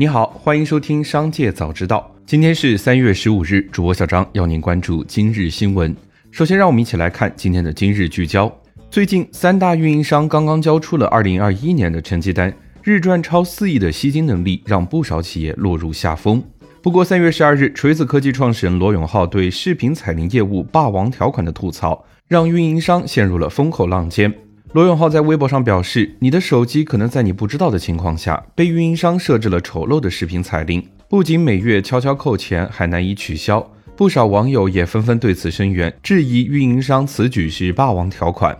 [0.00, 2.10] 你好，欢迎收听《商界早知道》。
[2.24, 5.94] 今天是三月十五日，主播小张要您关注今日新闻。
[6.30, 8.50] 首先，让我们一起来看今天的今日聚焦。
[8.90, 12.50] 最近，三大运营商刚刚交出了二零二一年的成绩单，
[12.82, 16.42] 日赚超四亿的吸金能力让不少企业落入下风。
[16.80, 24.32] 不过，三月十二日，锤子科技创始人罗永浩对视频彩铃业务“霸王条款”的吐槽，让运营商陷入了风口浪尖。
[24.72, 38.56] 罗永浩在微博上表示：“你的手机可能在你不知道的情况下被运营商设置了丑陋的视频彩铃，不仅每月悄悄扣钱，还难以取消。”不少网友也纷纷对此声援，质疑运营商此举是霸王条款。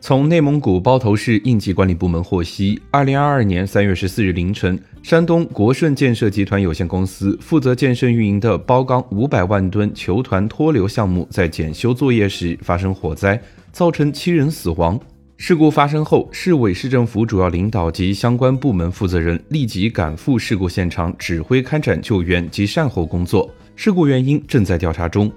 [0.00, 13.40] 从内蒙古包头市应急管理部门获悉，二零二二年三月十四日凌晨，山东国顺建设集团有限公司负责建设运营的包钢五百万吨球团脱硫项目在检修作业时发生火灾。
[13.70, 14.98] 造成七人死亡。
[15.36, 23.48] 事故发生后，市委市政府主要领导及相关部门负责人立即赶赴事故现场，指挥开展救援及善后工作。
[23.76, 25.30] 事故原因正在调查中。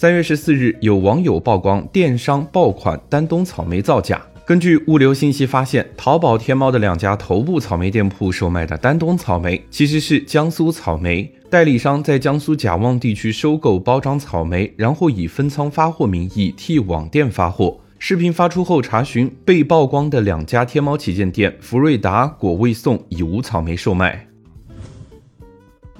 [0.00, 4.24] 三月十四日，有网友曝光电商爆款丹东草莓造假。
[4.46, 11.28] 根据物流信息发现，淘宝、天猫的两家头部草莓店铺售卖的丹东草莓其实是江苏草莓。
[11.50, 17.80] 代理商在江苏贾望地区收购包装草莓，然后以分仓发货名义替网店发货。
[17.98, 24.28] 视频发出后，查询被曝光的两家天猫旗舰店福瑞达、果味送已无草莓售卖。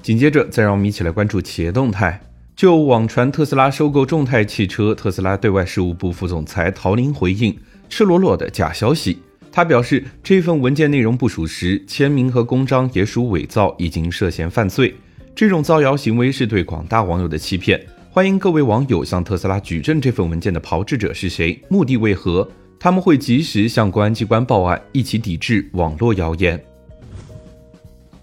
[0.01, 2.21] 紧接着，再让我们一起来关注企业动态。
[2.59, 7.57] 就网传特斯拉收购众泰汽车，特斯拉对外事务部副总裁陶林回应：
[7.89, 9.17] 赤裸裸的假消息。
[9.53, 14.93] 他表示，这份文件内容不属实，签名和公章也属伪造，已经涉嫌犯罪。
[15.37, 22.51] 这种造谣行为是对广大网友的欺骗，欢迎各位网友向特斯拉举证这份文件的炮制者是谁，目的为何？
[22.81, 26.61] 他们会及时向公安机关报案，一起抵制网络谣言。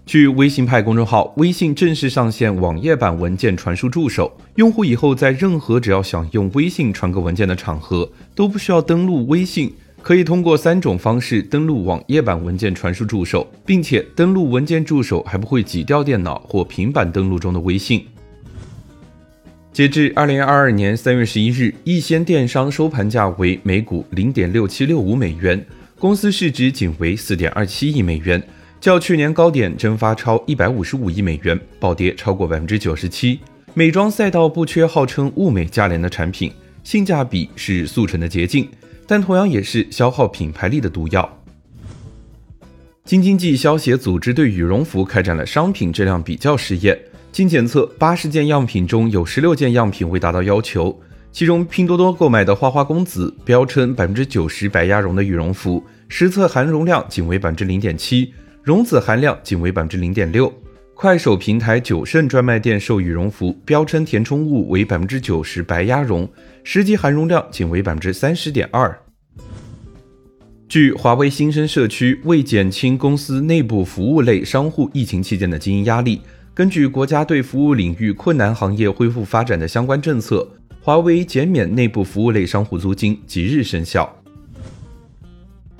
[0.06, 9.74] 据微信派公众号，微信正式上线网页版文件传输助手，用户以后在任何只要想用微信传个文件的场合，都不需要登录微信。
[10.00, 18.06] 可以通过三种方式登录网页版文件传输助手，并且登录文件助手还不会挤掉电脑或平板登录中的微信。
[19.72, 25.66] 截至二零二二年三月十一日，易先电商收盘价为每股零点六七六五美元，
[25.98, 28.40] 公司市值仅为四点二七亿美元，
[28.80, 33.40] 较去年高点蒸发超一百五十五亿美元，暴跌超过百分之九十七。
[33.74, 36.52] 美妆赛道不缺号称物美价廉的产品，
[36.84, 38.68] 性价比是速成的捷径。
[39.08, 41.42] 但同样也是消耗品牌力的毒药。
[43.04, 46.98] 京津冀消协组织对羽绒服开展了商品质量比较试验，
[47.30, 51.00] 经检测，八十件样品中有十六件样品未达到要求。
[51.30, 58.32] 其中，拼多多购买的花花公子标称百分之九十白鸭绒的羽绒服，实测含绒量仅为百分之零点七，
[58.66, 60.52] 绒子含量仅为百分之零点六。
[60.92, 66.28] 快手平台九盛专卖店售羽绒服，标称填充物为百分之九十白鸭绒，
[66.64, 68.98] 实际含绒量仅为百分之三十点二。
[70.68, 76.20] 据华为新生社区为减轻公司内部服务类商户疫情期间的经营压力，
[76.52, 80.44] 根据国家对服务领域困难行业恢复发展的相关政策，
[80.82, 84.12] 华为减免内部服务类商户租金即日生效。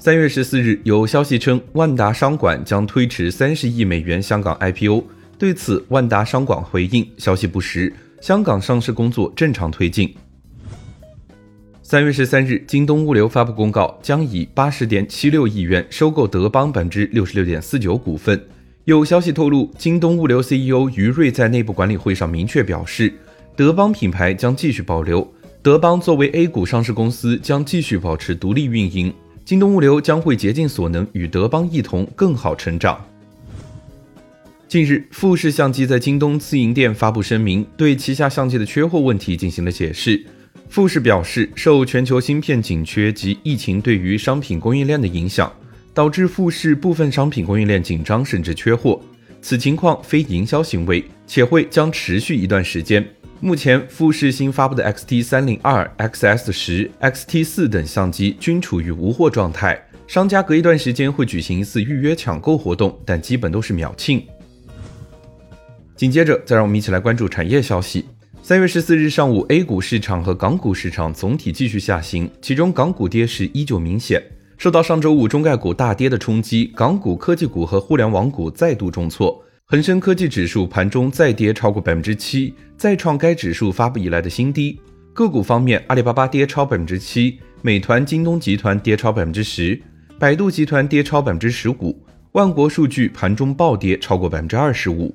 [0.06, 5.03] 三月十四日，有消息称万达商管将推迟三十亿美元香港 IPO。
[5.37, 10.15] 对此，万达商管回应：消息不实，香港上市工作正常推进。
[11.83, 18.41] 三月十三日，京东物流发布公告，将以八十点七六亿元收购德邦百分之六十六点四九股份。
[18.84, 23.12] 有消息透露，京东物流 CEO 于瑞在内部管理会上明确表示，
[23.56, 25.28] 德邦品牌将继续保留，
[25.62, 29.12] 德邦作为 A 股上市公司将继续保持独立运营。
[29.47, 33.07] 京东物流将会竭尽所能与德邦一同更好成长。
[34.67, 40.21] 近日，富士相机在京东自营店发布声明，对旗下相机的缺货问题进行了解释。
[40.69, 45.53] 富士表示，受全球芯片紧缺及疫情对于商品供应链的影响，
[45.95, 49.01] 导致富士部分商品供应链紧张甚至缺货。
[49.41, 53.07] 此情况非营销行为，且会将持续一段时间。
[53.41, 64.24] 目前，富士新发布的 X-T 三零二、XS 十、X-T 四等相机均处于无货状态，商家隔一段时间会举行一次预约抢购活动，但基本都是秒罄。
[65.94, 68.06] 紧接着，再让我们一起来关注产业消息。
[68.42, 74.22] 三月十四日上午，A 股市场和港股市场总体继续下行，其中港股跌势依旧明显，
[74.56, 79.42] 受到上周五中概股大跌的冲击，港股科技股和互联网股再度重挫。
[79.68, 84.78] 恒生科技指数盘中再跌超过百分之七，再创该指数发布以来的新低。
[85.13, 89.77] 个股方面，阿里巴巴跌超百分之七，美团、京东集团跌超百分之十，
[90.21, 92.01] 百度集团跌超百分之十五。
[92.30, 95.13] 万国数据盘中暴跌超过百分之二十五。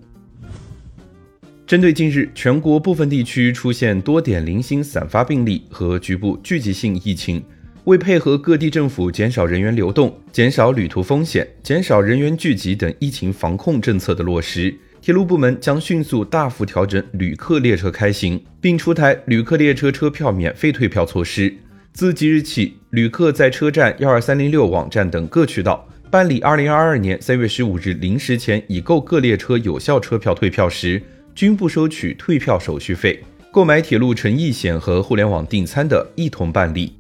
[1.65, 7.42] 针对近日全国部分地区出现多点零星散发病例和局部聚集性疫情，
[7.86, 21.51] 为配合各地政府减少人员流动、减少旅途风险、减少人员聚集等疫情防控政策的落实，铁路部门将迅速大幅调整旅客列车开行，并出台旅客列车车票免费退票措施。
[21.92, 31.01] 自即日起，旅客在车站、幺二三零六网站等各渠道办理二零二二年三月十五日零时前已购各列车有效车票退票时。
[31.34, 33.24] 均不收取退票手续费，
[33.54, 36.94] 购买铁路乘意险和互联网订餐的一同办理。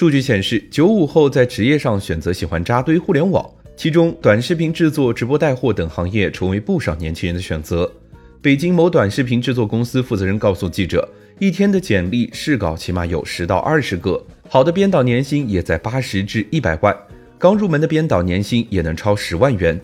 [0.00, 3.44] 数据显示，九五后在职业上选择喜欢扎堆互联网，
[3.76, 7.92] 其中短视频制作、直播带货等行业成为不少年轻人的选择。
[8.40, 11.06] 北京某短视频制作公司负责人告诉记者，
[11.38, 16.96] 一天的简历试稿起码有十到二十个，好的编导年薪也在八十至一百万，
[17.38, 19.78] 刚入门的编导年薪也能超十万元。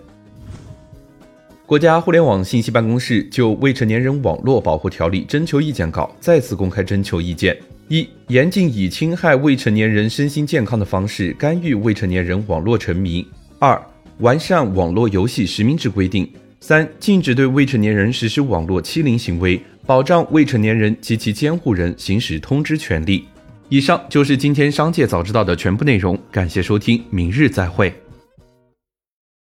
[1.67, 7.59] 国家互联网信息办公室就《未成年人网络保护条例》征求意见稿再次公开征求意见：
[7.89, 13.27] 一、严禁以侵害未成年人身心健康的方式干预未成年人网络沉迷；
[13.59, 13.83] 二、
[14.19, 16.25] 完善网络游戏实名制规定；
[16.61, 23.25] 三、禁止对未成年人实施网络欺凌行为，保障未成年人及其监护人行使通知权利。
[23.69, 27.93] 以上就是今天商界早知道的全部内容，感谢收听，明日再会。